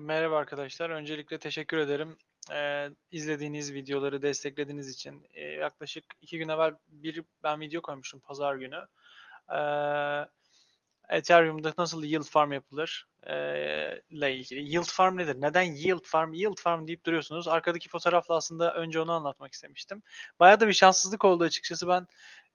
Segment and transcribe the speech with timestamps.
[0.00, 0.90] Merhaba arkadaşlar.
[0.90, 2.16] Öncelikle teşekkür ederim.
[2.50, 5.26] Eee, izlediğiniz videoları desteklediğiniz için.
[5.34, 8.86] Eee, yaklaşık 2 gün evvel bir ben video koymuştum pazar günü.
[9.52, 10.26] Eee,
[11.10, 14.60] Ethereum'da nasıl yield farm yapılır eee, ile ilgili.
[14.60, 15.36] Yield farm nedir?
[15.42, 17.48] Neden yield farm, yield farm deyip duruyorsunuz?
[17.48, 20.02] Arkadaki fotoğrafla aslında önce onu anlatmak istemiştim.
[20.40, 21.88] Bayağı da bir şanssızlık oldu açıkçası.
[21.88, 22.06] Ben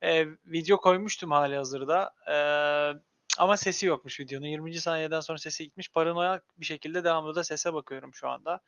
[0.04, 2.12] eee, video koymuştum hali hazırda.
[2.28, 3.02] Eee
[3.40, 4.46] ama sesi yokmuş videonun.
[4.46, 4.76] 20.
[4.82, 5.90] saniyeden sonra sesi gitmiş.
[5.90, 8.60] Paranoyak bir şekilde devamlı da sese bakıyorum şu anda.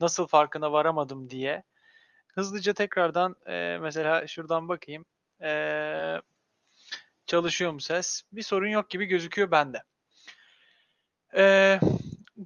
[0.00, 1.62] Nasıl farkına varamadım diye.
[2.26, 5.04] Hızlıca tekrardan e, mesela şuradan bakayım.
[5.42, 6.20] E,
[7.26, 8.22] çalışıyor mu ses?
[8.32, 9.82] Bir sorun yok gibi gözüküyor bende.
[11.36, 11.80] E,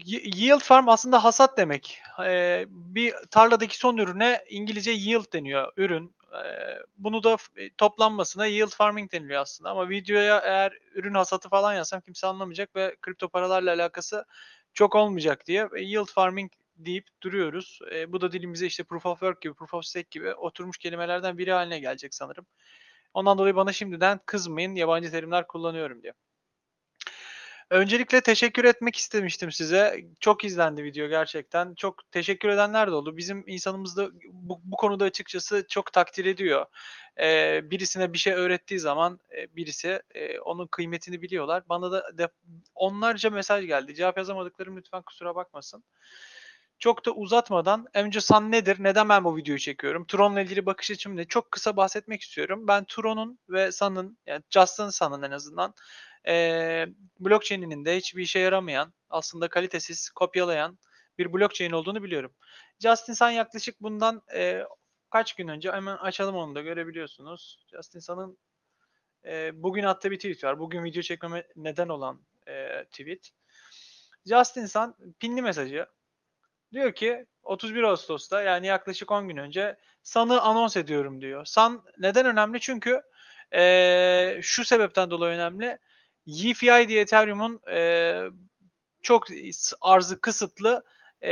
[0.07, 2.01] yield farm aslında hasat demek.
[2.25, 5.73] E, bir tarladaki son ürüne İngilizce yield deniyor.
[5.77, 6.17] Ürün,
[6.97, 7.37] bunu da
[7.79, 12.97] toplanmasına yield farming deniliyor aslında ama videoya eğer ürün hasatı falan yazsam kimse anlamayacak ve
[13.03, 14.25] kripto paralarla alakası
[14.75, 17.79] çok olmayacak diye yield farming deyip duruyoruz.
[17.95, 21.39] E, bu da dilimize işte proof of work gibi, proof of stake gibi oturmuş kelimelerden
[21.39, 22.47] biri haline gelecek sanırım.
[23.15, 26.13] Ondan dolayı bana şimdiden kızmayın yabancı terimler kullanıyorum diye.
[27.71, 30.05] Öncelikle teşekkür etmek istemiştim size.
[30.21, 31.75] Çok izlendi video gerçekten.
[31.75, 33.17] Çok teşekkür edenler de oldu.
[33.17, 36.67] Bizim insanımız da bu, bu konuda açıkçası çok takdir ediyor.
[37.21, 41.63] Ee, birisine bir şey öğrettiği zaman e, birisi e, onun kıymetini biliyorlar.
[41.69, 42.29] Bana da de,
[42.75, 43.95] onlarca mesaj geldi.
[43.95, 45.85] Cevap yazamadıklarım lütfen kusura bakmasın.
[46.79, 48.77] Çok da uzatmadan önce San nedir?
[48.81, 50.07] Neden ben bu videoyu çekiyorum?
[50.07, 51.25] Tron'la ilgili bakış açım ne?
[51.25, 52.69] Çok kısa bahsetmek istiyorum.
[52.69, 55.75] Ben Tron'un ve San'ın yani Justin San'ın en azından
[56.27, 56.87] e,
[57.21, 60.79] blockchain'inin de hiçbir işe yaramayan, aslında kalitesiz, kopyalayan
[61.19, 62.35] bir blockchain olduğunu biliyorum.
[62.79, 64.65] Justin Sun yaklaşık bundan e,
[65.11, 67.67] kaç gün önce hemen açalım onu da görebiliyorsunuz.
[67.71, 68.39] Justin Sun'ın
[69.25, 70.59] e, bugün attığı bir tweet var.
[70.59, 73.31] Bugün video çekmeme neden olan e, tweet.
[74.27, 75.87] Justin Sun pinli mesajı
[76.73, 81.45] diyor ki 31 Ağustos'ta yani yaklaşık 10 gün önce Sun'ı anons ediyorum diyor.
[81.45, 82.61] Sun neden önemli?
[82.61, 83.03] Çünkü
[83.55, 85.79] e, şu sebepten dolayı önemli.
[86.29, 88.21] EFI diye Ethereum'un e,
[89.03, 89.27] çok
[89.81, 90.85] arzı kısıtlı
[91.25, 91.31] e,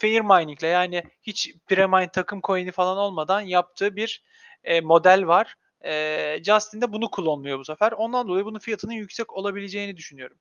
[0.00, 4.22] fair mining'le yani hiç premine takım coin'i falan olmadan yaptığı bir
[4.64, 5.54] e, model var.
[5.84, 7.92] E, Justin de bunu klonluyor bu sefer.
[7.92, 10.36] Ondan dolayı bunun fiyatının yüksek olabileceğini düşünüyorum.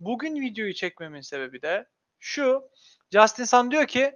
[0.00, 1.86] Bugün videoyu çekmemin sebebi de
[2.20, 2.62] şu.
[3.12, 4.12] Justin Sun diyor ki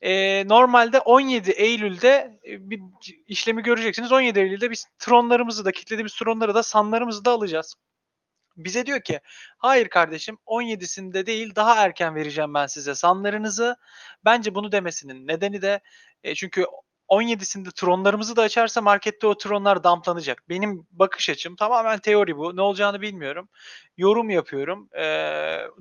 [0.00, 2.80] e, normalde 17 Eylül'de bir
[3.26, 4.12] işlemi göreceksiniz.
[4.12, 7.74] 17 Eylül'de biz tronlarımızı da kitlediğimiz tronları da sanlarımızı da alacağız.
[8.56, 9.20] Bize diyor ki
[9.58, 13.76] hayır kardeşim 17'sinde değil daha erken vereceğim ben size sanlarınızı.
[14.24, 15.80] Bence bunu demesinin nedeni de
[16.24, 16.66] e, çünkü
[17.08, 20.42] 17'sinde tronlarımızı da açarsa markette o tronlar damplanacak.
[20.48, 22.56] Benim bakış açım tamamen teori bu.
[22.56, 23.48] Ne olacağını bilmiyorum.
[23.96, 24.88] Yorum yapıyorum.
[24.98, 25.04] E,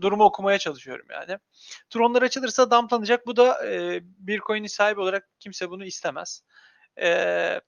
[0.02, 1.40] durumu okumaya çalışıyorum yani.
[1.90, 3.28] Tronlar açılırsa damplanacak.
[3.28, 6.44] Bu da e, bir coin'in sahibi olarak kimse bunu istemez.
[6.98, 7.62] Eee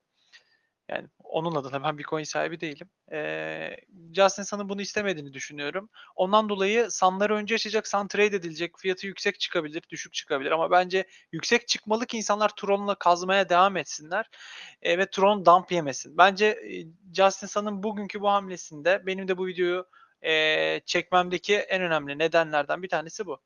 [0.93, 2.89] yani onun adına ben Bitcoin sahibi değilim.
[3.11, 3.77] Ee,
[4.15, 5.89] Justin Sun'ın bunu istemediğini düşünüyorum.
[6.15, 8.79] Ondan dolayı Sun'ları önce açacak, Sun trade edilecek.
[8.79, 14.29] Fiyatı yüksek çıkabilir, düşük çıkabilir ama bence yüksek çıkmalı ki insanlar Tron'la kazmaya devam etsinler
[14.81, 16.17] e, ve Tron dump yemesin.
[16.17, 16.59] Bence
[17.15, 19.85] Justin Sun'ın bugünkü bu hamlesinde benim de bu videoyu
[20.21, 23.39] e, çekmemdeki en önemli nedenlerden bir tanesi bu.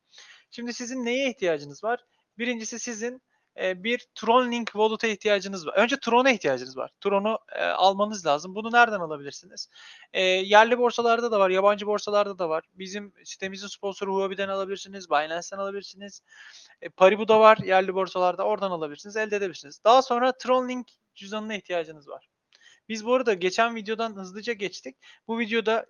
[0.52, 2.00] Şimdi sizin neye ihtiyacınız var?
[2.38, 3.22] Birincisi sizin
[3.58, 5.74] bir Tron Link Wallet'a ihtiyacınız var.
[5.74, 6.92] Önce Tron'a ihtiyacınız var.
[7.02, 8.56] Tron'u e, almanız lazım.
[8.56, 9.70] Bunu nereden alabilirsiniz?
[10.14, 12.64] E, yerli borsalarda da var, yabancı borsalarda da var.
[12.74, 16.22] Bizim sitemizin sponsoru Huobi'den alabilirsiniz, Binance'den alabilirsiniz.
[16.82, 18.44] E, Paribu'da var yerli borsalarda.
[18.44, 19.84] Oradan alabilirsiniz, elde edebilirsiniz.
[19.84, 22.30] Daha sonra Tron Link cüzdanına ihtiyacınız var.
[22.90, 24.98] Biz bu arada geçen videodan hızlıca geçtik.
[25.28, 25.86] Bu videoda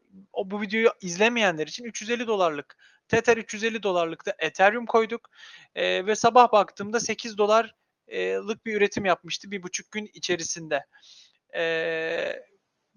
[0.45, 2.77] bu videoyu izlemeyenler için 350 dolarlık
[3.07, 5.29] Tether 350 dolarlıkta Ethereum koyduk.
[5.75, 10.85] E, ve sabah baktığımda 8 dolarlık bir üretim yapmıştı bir buçuk gün içerisinde.
[11.55, 11.63] E,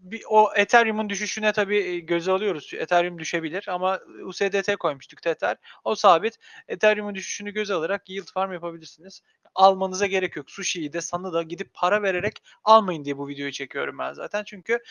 [0.00, 2.70] bir, o Ethereum'un düşüşüne tabii göze alıyoruz.
[2.74, 5.56] Ethereum düşebilir ama USDT koymuştuk Tether.
[5.84, 6.36] O sabit.
[6.68, 9.22] Ethereum'un düşüşünü göze alarak yield farm yapabilirsiniz.
[9.54, 10.50] Almanıza gerek yok.
[10.50, 14.44] Sushi'yi de San'ı da gidip para vererek almayın diye bu videoyu çekiyorum ben zaten.
[14.44, 14.82] Çünkü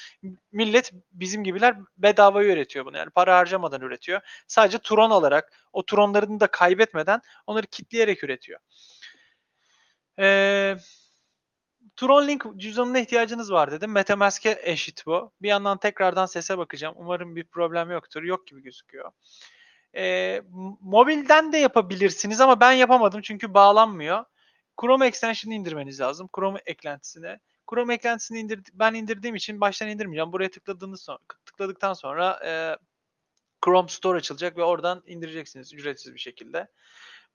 [0.52, 2.98] millet bizim gibiler bedava üretiyor bunu.
[2.98, 4.22] Yani para harcamadan üretiyor.
[4.48, 8.60] Sadece Tron alarak o Tronlarını da kaybetmeden onları kitleyerek üretiyor.
[10.18, 10.78] Eee
[12.00, 13.92] Tron Link cüzdanına ihtiyacınız var dedim.
[13.92, 15.32] Metamask'e eşit bu.
[15.42, 16.96] Bir yandan tekrardan sese bakacağım.
[16.98, 18.24] Umarım bir problem yoktur.
[18.24, 19.12] Yok gibi gözüküyor.
[19.96, 20.42] Ee,
[20.82, 24.26] mobilden de yapabilirsiniz ama ben yapamadım çünkü bağlanmıyor.
[24.82, 26.30] Chrome extension'ı indirmeniz lazım.
[26.36, 27.40] Chrome eklentisine.
[27.70, 30.34] Chrome eklentisini indir, ben indirdiğim için baştan indirmeyeceğim.
[30.34, 32.52] Buraya tıkladığınız sonra, tıkladıktan sonra e,
[33.66, 36.68] Chrome Store açılacak ve oradan indireceksiniz ücretsiz bir şekilde.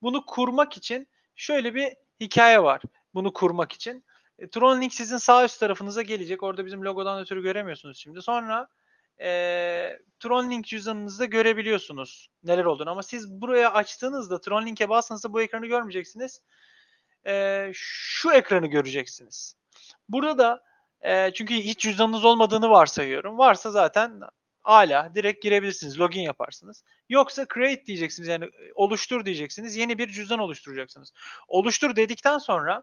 [0.03, 2.83] Bunu kurmak için şöyle bir hikaye var.
[3.15, 4.05] Bunu kurmak için.
[4.39, 6.43] E, Tron Link sizin sağ üst tarafınıza gelecek.
[6.43, 8.23] Orada bizim logodan ötürü göremiyorsunuz şimdi.
[8.23, 8.69] Sonra
[9.21, 9.29] e,
[10.21, 12.91] Tron Link cüzdanınızda görebiliyorsunuz neler olduğunu.
[12.91, 16.41] Ama siz buraya açtığınızda Tron Link'e bastığınızda bu ekranı görmeyeceksiniz.
[17.27, 19.57] E, şu ekranı göreceksiniz.
[20.09, 20.63] Burada da
[21.01, 23.39] e, çünkü hiç cüzdanınız olmadığını varsayıyorum.
[23.39, 24.21] Varsa zaten
[24.63, 26.01] hala direkt girebilirsiniz.
[26.01, 26.85] Login yaparsınız.
[27.09, 29.77] Yoksa create diyeceksiniz yani oluştur diyeceksiniz.
[29.77, 31.13] Yeni bir cüzdan oluşturacaksınız.
[31.49, 32.83] Oluştur dedikten sonra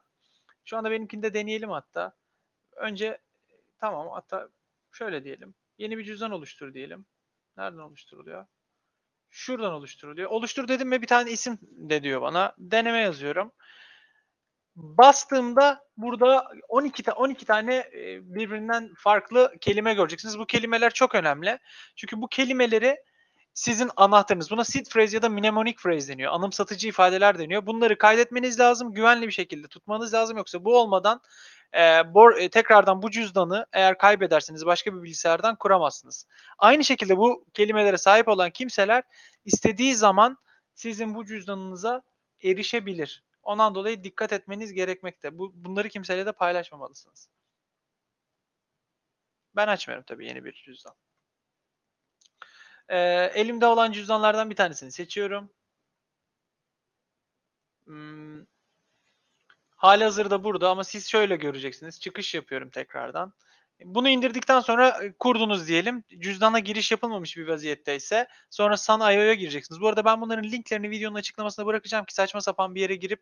[0.66, 2.16] şu anda benimkinde deneyelim hatta.
[2.76, 3.18] Önce
[3.80, 4.50] tamam hatta
[4.92, 5.56] şöyle diyelim.
[5.78, 7.06] Yeni bir cüzdan oluştur diyelim.
[7.58, 8.46] Nereden oluşturuluyor?
[9.30, 10.30] Şuradan oluşturuluyor.
[10.30, 12.56] Oluştur dedim mi bir tane isim de diyor bana.
[12.58, 13.52] Deneme yazıyorum.
[14.76, 17.90] Bastığımda burada 12 ta 12 tane
[18.22, 20.40] birbirinden farklı kelime göreceksiniz.
[20.40, 21.60] Bu kelimeler çok önemli.
[21.96, 22.98] Çünkü bu kelimeleri
[23.54, 24.52] sizin anahtarınız.
[24.52, 26.34] Buna seed phrase ya da mnemonic phrase deniyor.
[26.34, 27.66] Anımsatıcı ifadeler deniyor.
[27.66, 28.94] Bunları kaydetmeniz lazım.
[28.94, 30.38] Güvenli bir şekilde tutmanız lazım.
[30.38, 31.22] Yoksa bu olmadan
[31.76, 36.28] e, bor, e, tekrardan bu cüzdanı eğer kaybederseniz başka bir bilgisayardan kuramazsınız.
[36.58, 39.04] Aynı şekilde bu kelimelere sahip olan kimseler
[39.46, 40.38] istediği zaman
[40.76, 42.02] sizin bu cüzdanınıza
[42.44, 43.24] erişebilir.
[43.44, 45.38] Ondan dolayı dikkat etmeniz gerekmekte.
[45.38, 47.30] Bu, bunları kimseyle de paylaşmamalısınız.
[49.56, 50.94] Ben açmıyorum tabii yeni bir cüzdan.
[52.90, 55.50] Ee, elimde olan cüzdanlardan bir tanesini seçiyorum.
[57.86, 58.46] Hmm.
[59.76, 62.00] Hali hazırda burada ama siz şöyle göreceksiniz.
[62.00, 63.34] Çıkış yapıyorum tekrardan.
[63.86, 66.04] Bunu indirdikten sonra kurdunuz diyelim.
[66.20, 69.82] Cüzdana giriş yapılmamış bir vaziyetteyse sonra Sun.io'ya gireceksiniz.
[69.82, 73.22] Bu arada ben bunların linklerini videonun açıklamasına bırakacağım ki saçma sapan bir yere girip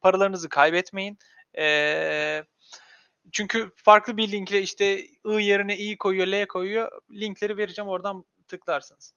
[0.00, 1.18] paralarınızı kaybetmeyin.
[1.58, 2.44] Ee,
[3.32, 7.02] çünkü farklı bir linkle işte I yerine I koyuyor, L koyuyor.
[7.10, 9.14] Linkleri vereceğim oradan tıklarsınız.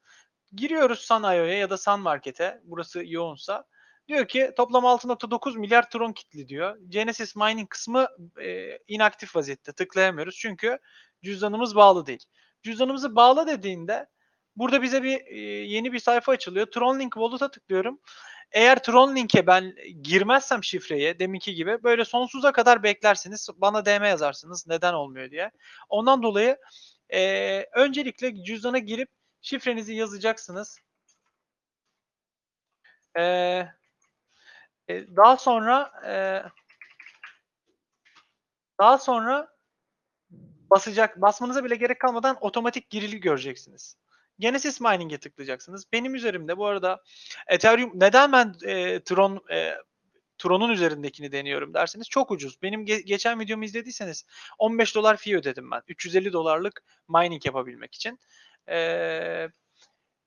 [0.56, 2.62] Giriyoruz Sun.io'ya ya da Sun Market'e.
[2.64, 3.66] Burası yoğunsa.
[4.08, 6.78] Diyor ki toplam 6.9 milyar tron kitli diyor.
[6.90, 8.08] Genesis Mining kısmı
[8.42, 9.72] e, inaktif vaziyette.
[9.72, 10.80] Tıklayamıyoruz çünkü
[11.24, 12.24] cüzdanımız bağlı değil.
[12.64, 14.08] Cüzdanımızı bağla dediğinde
[14.56, 16.66] burada bize bir e, yeni bir sayfa açılıyor.
[16.66, 18.00] Tron Link Wallet'a tıklıyorum.
[18.52, 23.50] Eğer Tron Link'e ben girmezsem şifreye deminki gibi böyle sonsuza kadar beklersiniz.
[23.58, 25.52] Bana DM yazarsınız neden olmuyor diye.
[25.90, 26.58] Ondan dolayı
[27.14, 29.10] e, öncelikle cüzdana girip
[29.44, 30.80] şifrenizi yazacaksınız.
[33.18, 33.74] Eee
[34.90, 36.14] daha sonra e,
[38.80, 39.48] daha sonra
[40.70, 43.98] basacak basmanıza bile gerek kalmadan otomatik girili göreceksiniz.
[44.40, 45.86] Genesis Mining'e tıklayacaksınız.
[45.94, 47.04] Benim üzerimde bu arada
[47.48, 49.74] Ethereum neden ben e, Tron e,
[50.38, 52.62] Tron'un üzerindekini deniyorum derseniz çok ucuz.
[52.62, 54.26] Benim ge- geçen videomu izlediyseniz
[54.58, 55.82] 15 dolar fee ödedim ben.
[55.88, 58.20] 350 dolarlık mining yapabilmek için.
[58.70, 59.50] Ee,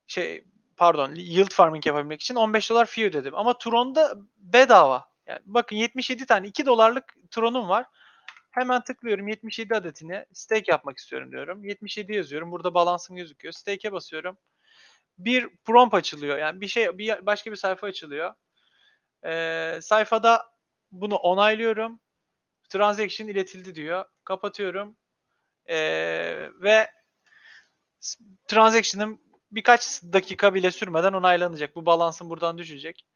[0.06, 0.44] şey
[0.76, 3.34] pardon yield farming yapabilmek için 15 dolar fee ödedim.
[3.34, 5.04] Ama Tron'da bedava.
[5.26, 7.86] Yani bakın 77 tane 2 dolarlık Tron'um var.
[8.50, 11.64] Hemen tıklıyorum 77 adetini stake yapmak istiyorum diyorum.
[11.64, 12.52] 77 yazıyorum.
[12.52, 13.52] Burada balansım gözüküyor.
[13.52, 14.38] Stake'e basıyorum.
[15.18, 16.38] Bir prompt açılıyor.
[16.38, 18.34] Yani bir şey bir başka bir sayfa açılıyor.
[19.26, 20.46] Ee, sayfada
[20.92, 22.00] bunu onaylıyorum.
[22.68, 24.04] Transaction iletildi diyor.
[24.24, 24.96] Kapatıyorum.
[25.68, 26.90] Ee, ve
[28.48, 29.20] transaction'ım
[29.52, 31.76] birkaç dakika bile sürmeden onaylanacak.
[31.76, 33.06] Bu balansın buradan düşecek.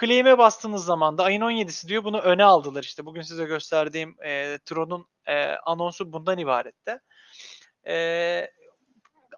[0.00, 3.06] Claim'e bastığınız zaman da ayın 17'si diyor bunu öne aldılar işte.
[3.06, 7.00] Bugün size gösterdiğim e, Tron'un e, anonsu bundan ibarette.
[7.86, 8.50] E,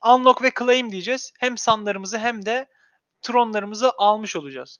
[0.06, 1.32] unlock ve claim diyeceğiz.
[1.38, 2.66] Hem sanlarımızı hem de
[3.22, 4.78] Tron'larımızı almış olacağız.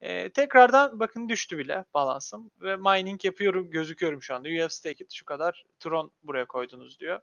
[0.00, 4.48] E, tekrardan bakın düştü bile balansım ve mining yapıyorum gözüküyorum şu anda.
[4.48, 7.20] You have staked şu kadar Tron buraya koydunuz diyor.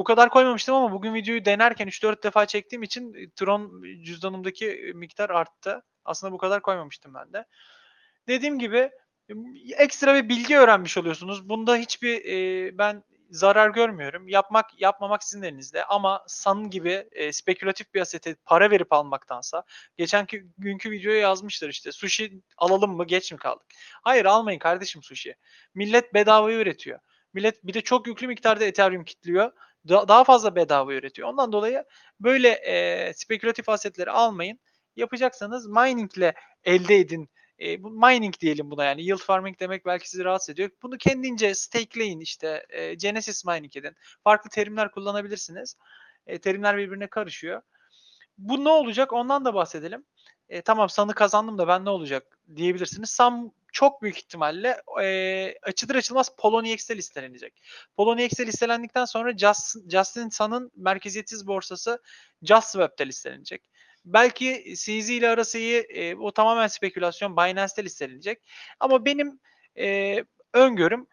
[0.00, 4.92] Bu kadar koymamıştım ama bugün videoyu denerken 3-4 defa çektiğim için e, Tron cüzdanımdaki e,
[4.92, 5.82] miktar arttı.
[6.04, 7.44] Aslında bu kadar koymamıştım ben de.
[8.28, 8.90] Dediğim gibi
[9.76, 11.48] ekstra bir bilgi öğrenmiş oluyorsunuz.
[11.48, 14.28] Bunda hiçbir e, ben zarar görmüyorum.
[14.28, 19.62] Yapmak yapmamak sizin elinizde ama Sun gibi e, spekülatif bir asete para verip almaktansa
[19.96, 20.26] geçen
[20.58, 23.66] günkü videoya yazmışlar işte sushi alalım mı geç mi kaldık?
[24.02, 25.34] Hayır almayın kardeşim sushi.
[25.74, 26.98] Millet bedavaya üretiyor.
[27.32, 29.52] Millet bir de çok yüklü miktarda Ethereum kitliyor
[29.88, 31.28] daha fazla bedava üretiyor.
[31.28, 31.84] Ondan dolayı
[32.20, 34.58] böyle e, spekülatif asetleri almayın.
[34.96, 36.34] Yapacaksanız mining ile
[36.64, 37.28] elde edin.
[37.60, 40.70] E, bu mining diyelim buna yani yield farming demek belki sizi rahatsız ediyor.
[40.82, 43.96] Bunu kendince stakeleyin işte e, Genesis mining edin.
[44.24, 45.76] Farklı terimler kullanabilirsiniz.
[46.26, 47.62] E, terimler birbirine karışıyor.
[48.38, 50.04] Bu ne olacak ondan da bahsedelim.
[50.48, 53.10] E, tamam sanı kazandım da ben ne olacak diyebilirsiniz.
[53.10, 57.62] Sam çok büyük ihtimalle e, açılır açılmaz Poloniex listelenecek.
[57.96, 62.02] Poloniex listelendikten sonra Just, Justin Sun'ın merkeziyetsiz borsası
[62.42, 63.70] JustSwap'te listelenecek.
[64.04, 65.80] Belki CZ ile arası iyi.
[65.80, 67.36] E, o tamamen spekülasyon.
[67.36, 68.38] Binance'te listelenicek.
[68.80, 69.40] Ama benim
[69.78, 70.16] e,
[70.54, 71.06] öngörüm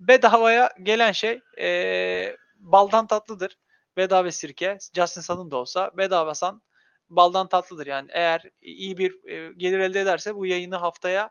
[0.00, 3.58] bedavaya gelen şey e, baldan tatlıdır.
[3.96, 4.78] Bedava sirke.
[4.94, 6.62] Justin Sun'ın da olsa bedava san
[7.10, 7.86] baldan tatlıdır.
[7.86, 11.30] Yani eğer iyi bir e, gelir elde ederse bu yayını haftaya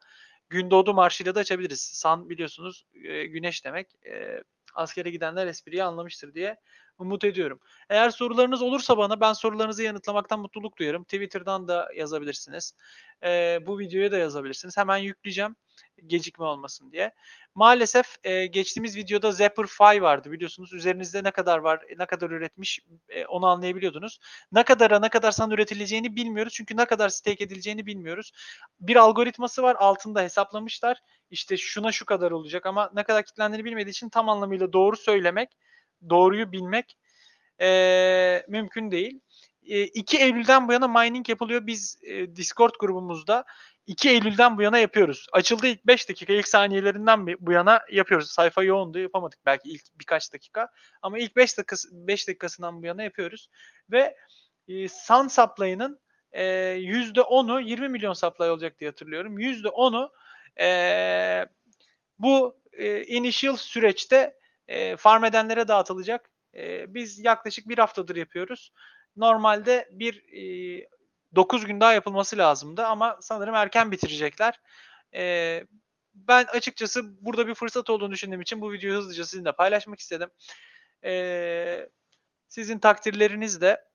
[0.50, 1.81] Gündoğdu marşıyla da açabiliriz.
[1.81, 2.85] San biliyorsunuz
[3.29, 4.05] güneş demek.
[4.05, 6.57] E, askere gidenler espriyi anlamıştır diye
[6.97, 7.59] umut ediyorum.
[7.89, 11.03] Eğer sorularınız olursa bana ben sorularınızı yanıtlamaktan mutluluk duyarım.
[11.03, 12.73] Twitter'dan da yazabilirsiniz.
[13.62, 14.77] Bu videoya da yazabilirsiniz.
[14.77, 15.55] Hemen yükleyeceğim
[16.07, 17.12] gecikme olmasın diye.
[17.55, 20.73] Maalesef e, geçtiğimiz videoda Zapper Fi vardı biliyorsunuz.
[20.73, 24.19] Üzerinizde ne kadar var, ne kadar üretmiş e, onu anlayabiliyordunuz.
[24.51, 26.53] Ne kadara ne kadar san üretileceğini bilmiyoruz.
[26.53, 28.31] Çünkü ne kadar stake edileceğini bilmiyoruz.
[28.79, 30.97] Bir algoritması var altında hesaplamışlar.
[31.31, 35.50] İşte şuna şu kadar olacak ama ne kadar kitlendiğini bilmediği için tam anlamıyla doğru söylemek,
[36.09, 36.97] doğruyu bilmek
[37.62, 39.19] e, mümkün değil.
[39.65, 41.67] E, 2 Eylül'den bu yana mining yapılıyor.
[41.67, 43.45] Biz e, Discord grubumuzda
[43.87, 45.27] 2 Eylül'den bu yana yapıyoruz.
[45.31, 48.31] Açıldı ilk 5 dakika, ilk saniyelerinden bu yana yapıyoruz.
[48.31, 50.69] Sayfa yoğundu, yapamadık belki ilk birkaç dakika.
[51.01, 53.49] Ama ilk 5 dakikası 5 dakikasından bu yana yapıyoruz.
[53.91, 54.15] Ve
[54.67, 55.99] e, Sun Supply'ının
[56.31, 59.39] e, %10'u 20 milyon supply olacak diye hatırlıyorum.
[59.39, 60.11] %10'u
[60.59, 61.47] e,
[62.19, 64.33] bu e, initial süreçte
[64.67, 66.31] e, farm edenlere dağıtılacak.
[66.55, 68.73] E, biz yaklaşık bir haftadır yapıyoruz.
[69.15, 70.87] Normalde bir e,
[71.35, 74.59] 9 gün daha yapılması lazımdı ama sanırım erken bitirecekler.
[75.15, 75.63] E,
[76.13, 80.29] ben açıkçası burada bir fırsat olduğunu düşündüğüm için bu videoyu hızlıca sizinle paylaşmak istedim.
[81.03, 81.89] E,
[82.47, 83.85] sizin takdirleriniz de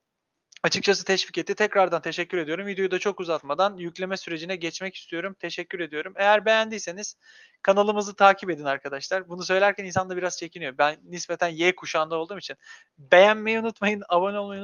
[0.62, 1.54] açıkçası teşvik etti.
[1.54, 2.66] Tekrardan teşekkür ediyorum.
[2.66, 5.36] Videoyu da çok uzatmadan yükleme sürecine geçmek istiyorum.
[5.38, 6.12] Teşekkür ediyorum.
[6.16, 7.16] Eğer beğendiyseniz
[7.62, 9.28] kanalımızı takip edin arkadaşlar.
[9.28, 10.78] Bunu söylerken insan da biraz çekiniyor.
[10.78, 12.56] Ben nispeten Y kuşağında olduğum için
[12.98, 14.56] beğenmeyi unutmayın, abone olmayı